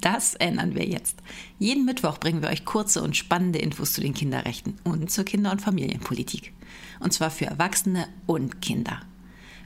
[0.00, 1.22] Das ändern wir jetzt.
[1.58, 5.52] Jeden Mittwoch bringen wir euch kurze und spannende Infos zu den Kinderrechten und zur Kinder-
[5.52, 6.52] und Familienpolitik.
[7.00, 9.00] Und zwar für Erwachsene und Kinder.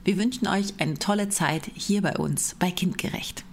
[0.03, 3.43] Wir wünschen euch eine tolle Zeit hier bei uns bei Kindgerecht.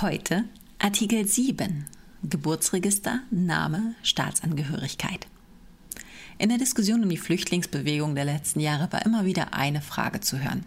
[0.00, 0.44] Heute
[0.78, 1.86] Artikel 7
[2.22, 5.26] Geburtsregister, Name, Staatsangehörigkeit.
[6.40, 10.38] In der Diskussion um die Flüchtlingsbewegung der letzten Jahre war immer wieder eine Frage zu
[10.38, 10.64] hören.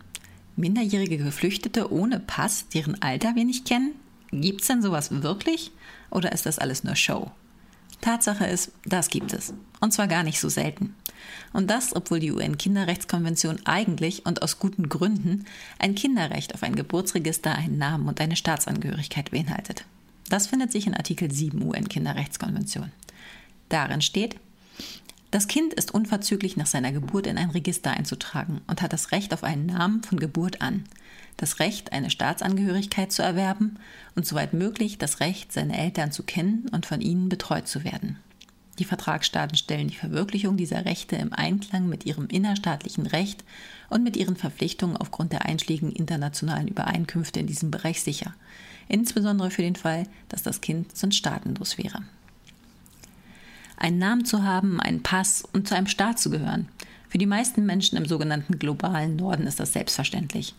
[0.58, 3.94] Minderjährige Geflüchtete ohne Pass, deren Alter wir nicht kennen?
[4.32, 5.72] Gibt es denn sowas wirklich?
[6.10, 7.32] Oder ist das alles nur Show?
[8.02, 9.54] Tatsache ist, das gibt es.
[9.80, 10.94] Und zwar gar nicht so selten.
[11.54, 15.46] Und das, obwohl die UN-Kinderrechtskonvention eigentlich und aus guten Gründen
[15.80, 19.86] ein Kinderrecht auf ein Geburtsregister, einen Namen und eine Staatsangehörigkeit beinhaltet.
[20.28, 22.92] Das findet sich in Artikel 7 UN-Kinderrechtskonvention.
[23.70, 24.36] Darin steht,
[25.32, 29.34] das Kind ist unverzüglich nach seiner Geburt in ein Register einzutragen und hat das Recht
[29.34, 30.84] auf einen Namen von Geburt an,
[31.38, 33.80] das Recht, eine Staatsangehörigkeit zu erwerben
[34.16, 38.20] und soweit möglich das Recht, seine Eltern zu kennen und von ihnen betreut zu werden.
[38.78, 43.44] Die Vertragsstaaten stellen die Verwirklichung dieser Rechte im Einklang mit ihrem innerstaatlichen Recht
[43.90, 48.34] und mit ihren Verpflichtungen aufgrund der einschlägigen internationalen Übereinkünfte in diesem Bereich sicher,
[48.90, 52.02] insbesondere für den Fall, dass das Kind sonst staatenlos wäre
[53.82, 56.68] einen Namen zu haben, einen Pass und zu einem Staat zu gehören.
[57.10, 60.54] Für die meisten Menschen im sogenannten globalen Norden ist das selbstverständlich.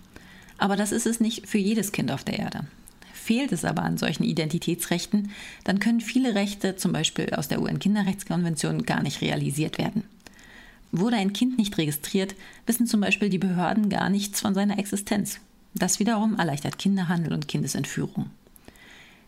[0.58, 2.66] Aber das ist es nicht für jedes Kind auf der Erde.
[3.14, 5.30] Fehlt es aber an solchen Identitätsrechten,
[5.64, 10.02] dann können viele Rechte, zum Beispiel aus der UN-Kinderrechtskonvention, gar nicht realisiert werden.
[10.90, 12.34] Wurde ein Kind nicht registriert,
[12.66, 15.38] wissen zum Beispiel die Behörden gar nichts von seiner Existenz.
[15.74, 18.30] Das wiederum erleichtert Kinderhandel und Kindesentführung.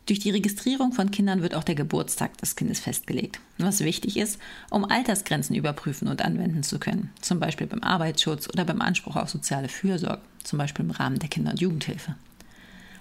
[0.06, 4.38] Durch die Registrierung von Kindern wird auch der Geburtstag des Kindes festgelegt, was wichtig ist,
[4.68, 9.30] um Altersgrenzen überprüfen und anwenden zu können, zum Beispiel beim Arbeitsschutz oder beim Anspruch auf
[9.30, 12.16] soziale Fürsorge, zum Beispiel im Rahmen der Kinder- und Jugendhilfe.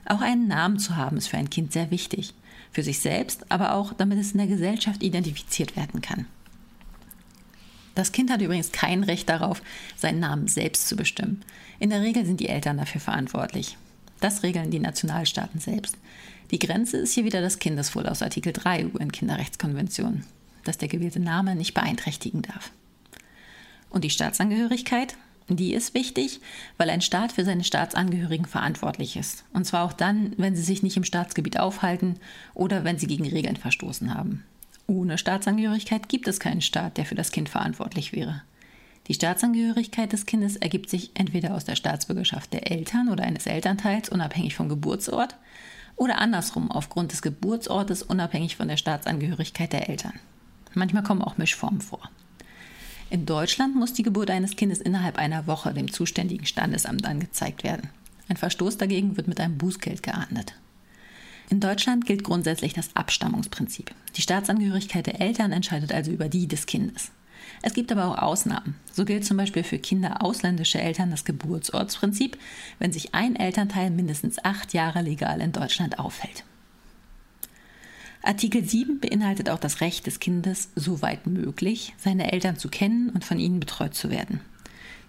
[0.06, 2.34] Auch einen Namen zu haben ist für ein Kind sehr wichtig,
[2.72, 6.26] für sich selbst, aber auch damit es in der Gesellschaft identifiziert werden kann.
[7.96, 9.62] Das Kind hat übrigens kein Recht darauf,
[9.98, 11.44] seinen Namen selbst zu bestimmen.
[11.80, 13.78] In der Regel sind die Eltern dafür verantwortlich.
[14.20, 15.98] Das regeln die Nationalstaaten selbst.
[16.52, 20.24] Die Grenze ist hier wieder das Kindeswohl aus Artikel 3 UN-Kinderrechtskonvention,
[20.64, 22.72] dass der gewählte Name nicht beeinträchtigen darf.
[23.90, 25.16] Und die Staatsangehörigkeit?
[25.50, 26.40] Die ist wichtig,
[26.78, 29.44] weil ein Staat für seine Staatsangehörigen verantwortlich ist.
[29.54, 32.16] Und zwar auch dann, wenn sie sich nicht im Staatsgebiet aufhalten
[32.54, 34.44] oder wenn sie gegen Regeln verstoßen haben.
[34.88, 38.42] Ohne Staatsangehörigkeit gibt es keinen Staat, der für das Kind verantwortlich wäre.
[39.08, 44.10] Die Staatsangehörigkeit des Kindes ergibt sich entweder aus der Staatsbürgerschaft der Eltern oder eines Elternteils,
[44.10, 45.36] unabhängig vom Geburtsort,
[45.96, 50.14] oder andersrum aufgrund des Geburtsortes, unabhängig von der Staatsangehörigkeit der Eltern.
[50.74, 52.10] Manchmal kommen auch Mischformen vor.
[53.10, 57.90] In Deutschland muss die Geburt eines Kindes innerhalb einer Woche dem zuständigen Standesamt angezeigt werden.
[58.28, 60.56] Ein Verstoß dagegen wird mit einem Bußgeld geahndet.
[61.50, 63.94] In Deutschland gilt grundsätzlich das Abstammungsprinzip.
[64.16, 67.12] Die Staatsangehörigkeit der Eltern entscheidet also über die des Kindes.
[67.62, 68.76] Es gibt aber auch Ausnahmen.
[68.92, 72.38] So gilt zum Beispiel für Kinder ausländischer Eltern das Geburtsortsprinzip,
[72.80, 76.44] wenn sich ein Elternteil mindestens acht Jahre legal in Deutschland aufhält.
[78.22, 83.26] Artikel 7 beinhaltet auch das Recht des Kindes, soweit möglich, seine Eltern zu kennen und
[83.26, 84.40] von ihnen betreut zu werden.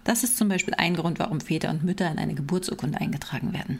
[0.03, 3.79] Das ist zum Beispiel ein Grund, warum Väter und Mütter in eine Geburtsurkunde eingetragen werden.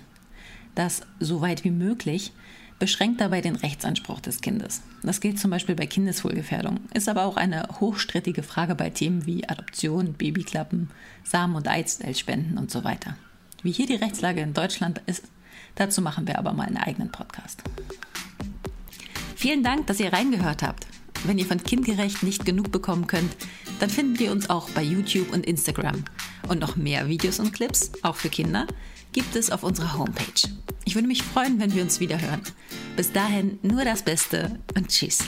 [0.74, 2.32] Das soweit wie möglich
[2.80, 4.82] beschränkt dabei den Rechtsanspruch des Kindes.
[5.02, 9.48] Das gilt zum Beispiel bei Kindeswohlgefährdung, ist aber auch eine hochstrittige Frage bei Themen wie
[9.48, 10.90] Adoption, Babyklappen,
[11.24, 13.16] Samen- und Eizellspenden und so weiter.
[13.64, 15.24] Wie hier die Rechtslage in Deutschland ist,
[15.76, 17.64] dazu machen wir aber mal einen eigenen Podcast.
[19.36, 20.88] Vielen Dank, dass ihr reingehört habt.
[21.24, 23.36] Wenn ihr von Kindgerecht nicht genug bekommen könnt,
[23.80, 26.04] dann finden wir uns auch bei YouTube und Instagram.
[26.48, 28.68] Und noch mehr Videos und Clips, auch für Kinder,
[29.14, 30.50] gibt es auf unserer Homepage.
[30.84, 32.42] Ich würde mich freuen, wenn wir uns wieder hören.
[32.96, 35.20] Bis dahin nur das Beste und tschüss.